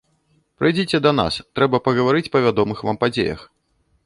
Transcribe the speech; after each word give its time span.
Прыйдзіце 0.61 1.01
да 1.07 1.11
нас, 1.19 1.37
трэба 1.59 1.81
пагаварыць 1.89 2.27
па 2.37 2.43
вядомых 2.47 2.77
вам 2.89 3.01
падзеях. 3.05 3.47